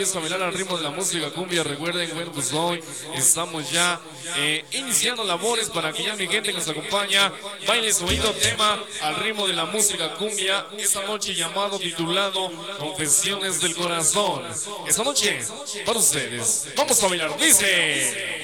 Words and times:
empieza 0.00 0.18
a 0.18 0.46
al 0.46 0.54
ritmo 0.54 0.78
de 0.78 0.82
la 0.82 0.90
música 0.90 1.30
cumbia. 1.30 1.62
Recuerden, 1.62 2.08
bueno, 2.14 2.32
pues 2.32 2.52
hoy 2.54 2.82
estamos 3.14 3.70
ya 3.70 4.00
eh, 4.38 4.64
iniciando 4.72 5.24
labores 5.24 5.68
para 5.68 5.92
que 5.92 6.04
ya 6.04 6.16
mi 6.16 6.26
gente 6.26 6.54
nos 6.54 6.66
acompaña 6.68 7.30
baile 7.66 7.92
su 7.92 8.06
oído 8.06 8.32
tema 8.32 8.82
al 9.02 9.16
ritmo 9.16 9.46
de 9.46 9.52
la 9.52 9.66
música 9.66 10.14
cumbia. 10.14 10.66
Esta 10.78 11.02
noche 11.02 11.34
llamado, 11.34 11.78
titulado 11.78 12.50
Confesiones 12.78 13.60
del 13.60 13.74
Corazón. 13.74 14.42
Esta 14.88 15.04
noche, 15.04 15.38
para 15.84 15.98
ustedes, 15.98 16.68
vamos 16.74 17.02
a 17.02 17.08
bailar. 17.08 17.36
Dice. 17.36 18.39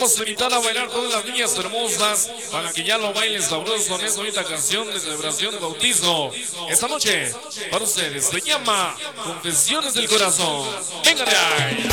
Vamos 0.00 0.16
a 0.16 0.20
invitar 0.20 0.50
a 0.54 0.58
bailar 0.58 0.88
todas 0.88 1.12
las 1.12 1.26
niñas 1.26 1.54
hermosas 1.58 2.30
para 2.50 2.72
que 2.72 2.82
ya 2.82 2.96
lo 2.96 3.12
bailen 3.12 3.42
sabroso 3.42 3.98
en 3.98 4.06
esta 4.06 4.20
bonita 4.20 4.42
canción 4.44 4.86
de 4.86 4.98
celebración 4.98 5.52
de 5.52 5.60
bautizo. 5.60 6.32
Esta 6.70 6.88
noche, 6.88 7.34
para 7.70 7.84
ustedes, 7.84 8.24
se 8.24 8.40
llama 8.40 8.96
Confesiones 9.22 9.92
del 9.92 10.08
Corazón. 10.08 10.66
Venga 11.04 11.26
de 11.26 11.36
ahí. 11.36 11.88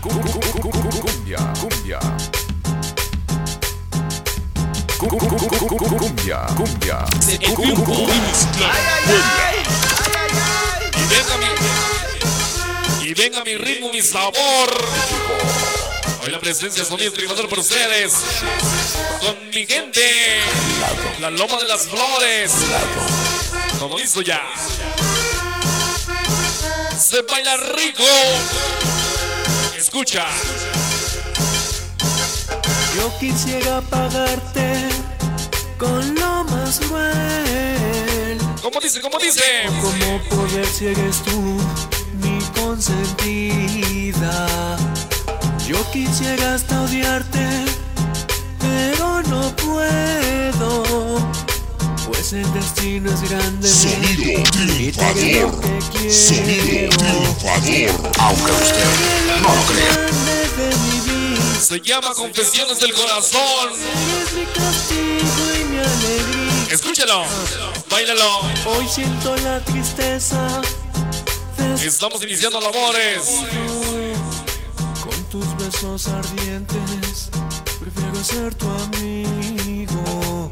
Cumbia, 0.00 1.52
cumbia. 1.60 1.98
Cumbia, 5.98 6.46
cumbia. 6.56 7.04
El. 7.40 7.50
Y 10.94 11.04
venga 11.10 11.36
mi. 11.38 13.08
Y 13.08 13.14
venga 13.14 13.42
mi 13.42 13.56
ritmo, 13.56 13.90
mi 13.92 14.00
sabor. 14.00 15.91
Hoy 16.24 16.30
la 16.30 16.38
presencia 16.38 16.84
sonido 16.84 17.12
triunfador 17.12 17.48
por 17.48 17.58
ustedes. 17.58 18.12
Con 19.20 19.50
mi 19.50 19.66
gente. 19.66 20.38
La 21.20 21.30
loma 21.30 21.56
de 21.56 21.66
las 21.66 21.88
flores. 21.88 22.52
Todo 23.80 23.98
listo 23.98 24.22
ya. 24.22 24.40
Se 26.96 27.22
baila 27.22 27.56
rico. 27.74 28.04
Escucha. 29.76 30.26
Yo 32.96 33.12
quisiera 33.18 33.80
pagarte 33.80 34.90
con 35.76 36.14
lo 36.14 36.44
más 36.44 36.78
cruel. 36.78 38.38
¿Cómo 38.62 38.80
dice? 38.80 39.00
¿Cómo 39.00 39.18
dice? 39.18 39.42
Como 39.80 40.22
poder 40.28 40.66
si 40.66 40.86
eres 40.86 41.20
tú 41.24 41.60
mi 42.22 42.38
consentida. 42.54 43.11
Yo 45.82 45.90
quisiera 45.90 46.54
hasta 46.54 46.80
odiarte, 46.82 47.44
pero 48.60 49.20
no 49.22 49.56
puedo. 49.56 51.18
Pues 52.06 52.32
el 52.34 52.52
destino 52.52 53.10
es 53.12 53.28
grande. 53.28 53.68
Sonido 53.68 54.44
triunfador. 54.44 55.60
Sonido 56.08 56.96
triunfador. 56.96 58.12
Aunque 58.20 58.52
usted 58.52 58.84
no 59.26 59.54
lo 59.54 59.66
crea. 59.66 59.92
Grande 59.92 60.36
de 60.56 60.76
mi 60.76 61.00
vida. 61.00 61.60
Se 61.60 61.80
llama 61.80 62.14
Confesiones 62.14 62.78
del 62.78 62.92
Corazón. 62.92 63.70
Eres 63.72 64.32
mi 64.34 64.44
castigo 64.54 65.42
y 65.58 65.64
mi 65.64 65.78
alegría. 65.78 66.66
Escúchalo. 66.70 67.24
Báilalo. 67.90 68.40
Hoy 68.66 68.86
siento 68.88 69.34
la 69.38 69.58
tristeza 69.64 70.62
Estamos 71.80 72.22
iniciando 72.22 72.60
labores. 72.60 73.22
Besos 75.72 76.06
ardientes, 76.08 77.30
prefiero 77.80 78.22
ser 78.22 78.54
tu 78.54 78.68
amigo. 78.68 80.50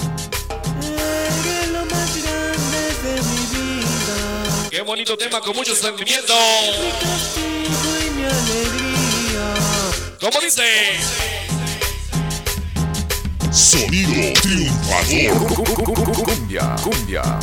Eres 0.82 1.68
lo 1.68 1.84
más 1.84 2.16
grande 2.16 2.94
de 3.04 3.22
mi 3.22 3.46
vida, 3.54 4.68
Qué 4.70 4.80
bonito 4.80 5.16
tema 5.18 5.40
con 5.40 5.54
mucho 5.54 5.74
sentimiento. 5.76 6.32
mi 6.32 6.90
castigo 6.92 7.90
y 8.06 8.10
mi 8.14 8.24
alegría. 8.24 9.54
¿Cómo 10.20 10.40
dice? 10.40 10.62
Sonido 13.52 14.32
triunfador. 14.40 15.54
Cumbia, 16.24 16.76
cumbia. 16.82 17.38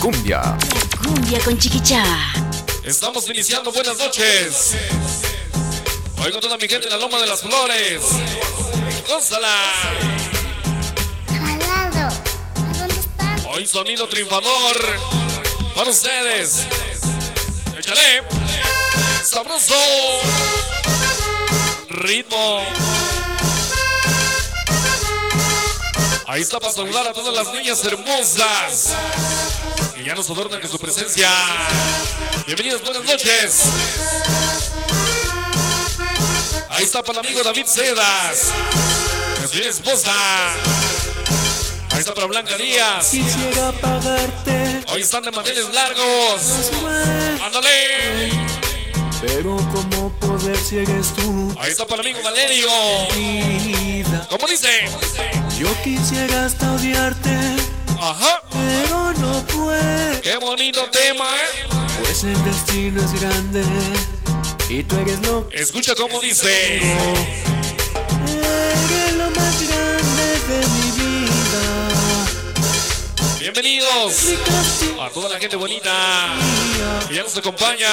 Cumbia. 0.00 0.58
Cumbia 1.02 1.38
con 1.44 1.58
chiquicha. 1.58 2.04
Estamos 2.84 3.28
iniciando. 3.28 3.70
Buenas 3.70 3.98
noches. 3.98 4.76
Hoy 6.24 6.30
con 6.30 6.40
toda 6.40 6.56
mi 6.56 6.68
gente 6.68 6.86
en 6.86 6.92
la 6.92 6.98
Loma 6.98 7.18
de 7.18 7.26
las 7.26 7.40
Flores. 7.40 8.00
Gózala. 9.08 9.72
Jalado. 11.26 12.14
¿A 12.54 12.78
dónde 12.78 12.94
están? 12.94 13.46
Hoy 13.48 13.66
sonido 13.66 14.06
triunfador. 14.06 14.76
Para 15.74 15.90
ustedes. 15.90 16.60
Échale. 17.76 18.22
Sabroso. 19.24 19.74
Ritmo. 21.88 22.62
Ahí 26.28 26.42
está 26.42 26.60
para 26.60 26.72
saludar 26.72 27.08
a 27.08 27.12
todas 27.12 27.34
las 27.34 27.52
niñas 27.52 27.84
hermosas. 27.84 28.94
Que 29.96 30.04
ya 30.04 30.14
nos 30.14 30.30
adornan 30.30 30.60
con 30.60 30.70
su 30.70 30.78
presencia. 30.78 31.28
Bienvenidos, 32.46 32.80
buenas 32.82 33.04
noches. 33.04 33.62
Ahí 36.82 36.86
está 36.86 37.00
para 37.04 37.20
el 37.20 37.26
amigo 37.26 37.44
David 37.44 37.64
Sedas. 37.64 38.50
Esposa. 39.54 40.12
Ahí 41.92 42.00
está 42.00 42.12
para 42.12 42.26
Blanca 42.26 42.56
Díaz. 42.56 43.08
Quisiera 43.08 43.70
pagarte 43.80 44.82
Hoy 44.88 45.02
están 45.02 45.22
de 45.22 45.30
manteles 45.30 45.72
largos. 45.72 46.72
¡Ándale! 47.40 48.32
pero 49.20 49.58
como 49.72 50.10
poder 50.18 50.56
si 50.56 50.78
eres 50.78 51.14
tú 51.14 51.54
Ahí 51.60 51.70
está 51.70 51.86
para 51.86 52.02
el 52.02 52.08
amigo 52.08 52.24
Valerio. 52.24 52.66
¿Cómo 54.28 54.48
dice? 54.48 54.86
Yo 55.56 55.68
quisiera 55.84 56.46
hasta 56.46 56.72
odiarte, 56.72 57.38
Ajá. 58.00 58.42
pero 58.50 59.12
no 59.18 59.46
puedo. 59.46 60.20
Qué 60.20 60.36
bonito 60.36 60.84
tema, 60.90 61.26
¿eh? 61.26 61.68
Pues 62.02 62.24
el 62.24 62.44
destino 62.44 63.00
es 63.00 63.20
grande 63.20 63.62
y 64.68 64.82
tú 64.84 64.96
eres 64.98 65.20
lo 65.26 65.48
Escucha 65.52 65.94
cómo 65.94 66.20
dice. 66.20 66.76
eres 66.76 67.02
lo 69.16 69.30
más 69.30 69.68
grande 69.68 70.40
de 70.48 70.58
mi 70.68 70.90
vida. 71.00 71.62
Bienvenidos 73.40 74.34
a 75.00 75.10
toda 75.10 75.28
la 75.30 75.38
gente 75.38 75.56
bonita 75.56 76.34
que 77.08 77.14
ya 77.14 77.22
nos 77.22 77.36
acompaña. 77.36 77.88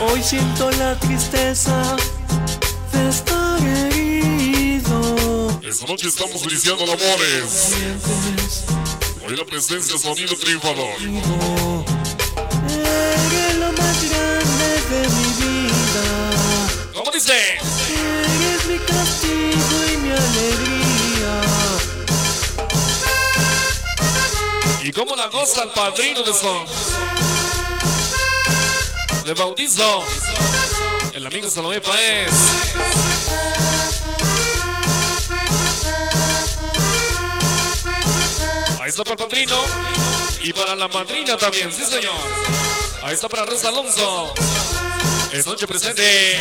Hoy 0.00 0.22
siento 0.22 0.70
la 0.72 0.98
tristeza 0.98 1.96
de 2.92 3.08
estar 3.08 3.60
herido. 3.62 5.60
Esta 5.62 5.86
noche 5.86 6.08
estamos 6.08 6.42
iniciando 6.44 6.86
labores. 6.86 7.50
Sientes 7.50 8.64
Hoy 9.26 9.36
la 9.36 9.44
presencia 9.44 9.98
sonido 9.98 10.36
triunfador. 10.36 11.95
¿Y 24.86 24.92
cómo 24.92 25.16
la 25.16 25.26
goza 25.26 25.64
el 25.64 25.70
padrino 25.70 26.22
de 26.22 26.32
son? 26.32 26.64
De 29.24 29.34
bautizo. 29.34 30.04
El 31.12 31.26
amigo 31.26 31.50
Salomé 31.50 31.80
Paez. 31.80 32.30
Ahí 38.80 38.90
está 38.90 39.02
para 39.02 39.14
el 39.14 39.28
padrino. 39.28 39.56
Y 40.44 40.52
para 40.52 40.76
la 40.76 40.86
madrina 40.86 41.36
también, 41.36 41.72
sí 41.72 41.84
señor. 41.84 42.14
Ahí 43.02 43.14
está 43.14 43.28
para 43.28 43.44
Rosa 43.44 43.70
Alonso. 43.70 44.34
Es 45.32 45.44
noche 45.46 45.66
presente. 45.66 46.38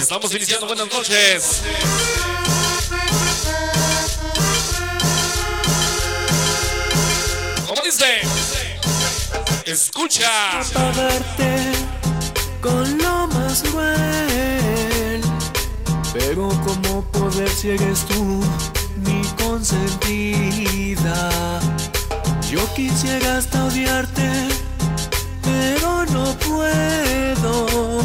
Estamos 0.00 0.34
iniciando 0.34 0.66
buenas 0.66 0.90
noches. 0.90 1.60
¿Cómo 7.96 8.34
dice? 8.34 9.66
Escucha. 9.66 10.60
Pagarte 10.72 11.72
con 12.60 12.98
lo 12.98 13.28
más 13.28 13.62
cruel. 13.62 15.22
Pero 16.12 16.48
como 16.48 17.02
poder 17.12 17.48
si 17.48 17.70
eres 17.70 18.04
tú 18.06 18.42
mi 19.04 19.22
consentida. 19.44 21.30
Yo 22.50 22.60
quisiera 22.74 23.38
hasta 23.38 23.64
odiarte, 23.64 24.48
pero 25.42 26.04
no 26.06 26.36
puedo. 26.38 28.00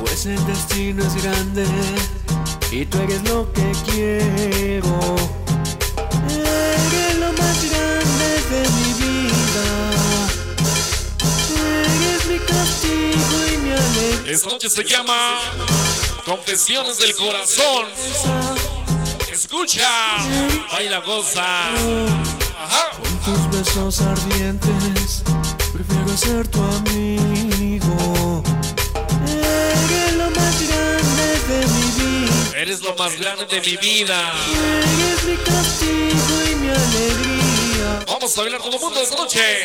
Pues 0.00 0.24
el 0.26 0.46
destino 0.46 1.04
es 1.04 1.22
grande 1.22 1.66
y 2.70 2.86
tú 2.86 2.98
eres 3.00 3.22
lo 3.28 3.52
que 3.52 3.72
quiero. 3.84 5.43
Esta 14.26 14.48
noche 14.48 14.70
se 14.70 14.82
llama 14.84 15.38
Confesiones 16.24 16.98
del 16.98 17.14
Corazón. 17.14 17.86
Escucha, 19.30 19.86
baila, 20.72 21.00
goza. 21.00 21.68
Ajá. 22.58 22.90
Con 23.02 23.18
tus 23.20 23.50
besos 23.50 24.00
ardientes, 24.00 25.22
prefiero 25.74 26.16
ser 26.16 26.48
tu 26.48 26.62
amigo. 26.62 28.42
Eres 29.26 30.14
lo 30.16 30.30
más 30.30 30.68
grande 30.68 31.38
de 31.48 31.66
mi 31.66 31.84
vida. 32.00 32.58
Eres 32.58 32.80
lo 32.80 32.94
más 32.96 33.18
grande 33.18 33.44
de 33.44 33.60
mi 33.60 33.76
vida. 33.76 34.32
Eres 34.50 35.24
mi 35.24 35.36
castigo 35.36 36.50
y 36.50 36.54
mi 36.54 36.68
alegría. 36.70 38.04
Vamos 38.06 38.38
a 38.38 38.40
bailar 38.40 38.62
todo 38.62 38.74
el 38.74 38.80
mundo 38.80 39.00
esta 39.02 39.16
noche. 39.16 39.64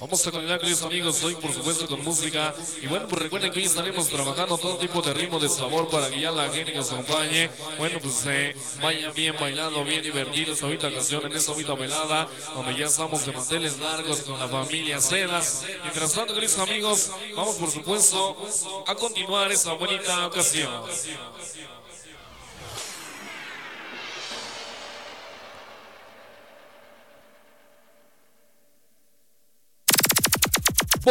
Vamos 0.00 0.24
a 0.24 0.30
continuar, 0.30 0.60
queridos 0.60 0.82
amigos, 0.82 1.24
hoy 1.24 1.34
por 1.34 1.52
supuesto 1.52 1.88
con 1.88 2.04
música. 2.04 2.54
Y 2.80 2.86
bueno, 2.86 3.08
pues 3.08 3.20
recuerden 3.20 3.50
que 3.50 3.58
hoy 3.58 3.64
estaremos 3.64 4.08
trabajando 4.08 4.56
todo 4.56 4.78
tipo 4.78 5.02
de 5.02 5.12
ritmo 5.12 5.40
de 5.40 5.48
sabor 5.48 5.88
para 5.90 6.08
que 6.08 6.20
ya 6.20 6.30
la 6.30 6.48
gente 6.50 6.72
nos 6.72 6.92
acompañe, 6.92 7.50
bueno, 7.78 7.98
pues 8.00 8.22
eh, 8.26 8.54
vaya 8.80 9.10
bien 9.10 9.34
bailando, 9.40 9.82
bien 9.84 10.00
divertidos 10.00 10.62
ahorita 10.62 10.86
ocasión 10.86 11.26
en 11.26 11.32
esta 11.32 11.50
ahorita 11.50 11.74
velada, 11.74 12.28
donde 12.54 12.76
ya 12.76 12.86
estamos 12.86 13.26
de 13.26 13.32
manteles 13.32 13.78
largos 13.80 14.20
con 14.20 14.38
la 14.38 14.46
familia 14.46 15.00
Cedas. 15.00 15.64
Mientras 15.82 16.12
tanto, 16.12 16.32
queridos 16.32 16.58
amigos, 16.60 17.10
vamos 17.34 17.56
por 17.56 17.70
supuesto 17.70 18.36
a 18.86 18.94
continuar 18.94 19.50
esta 19.50 19.72
bonita 19.72 20.28
ocasión. 20.28 20.70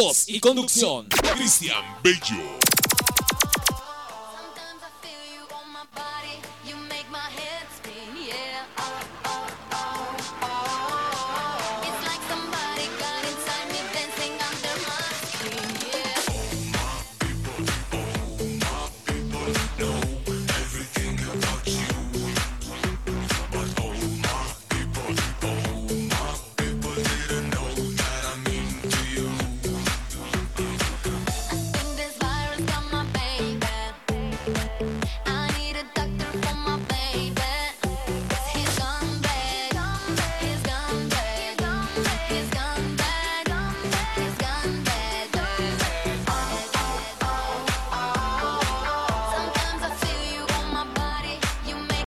Voz 0.00 0.28
y 0.28 0.38
conducción. 0.38 1.08
Cristian 1.34 1.82
Bello. 2.04 2.58